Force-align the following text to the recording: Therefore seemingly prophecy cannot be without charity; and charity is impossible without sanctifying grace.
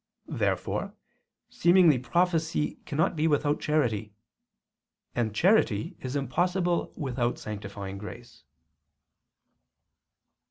Therefore 0.29 0.95
seemingly 1.51 1.99
prophecy 1.99 2.79
cannot 2.87 3.15
be 3.15 3.27
without 3.27 3.59
charity; 3.59 4.15
and 5.13 5.35
charity 5.35 5.95
is 5.99 6.15
impossible 6.15 6.91
without 6.95 7.37
sanctifying 7.37 7.99
grace. 7.99 8.43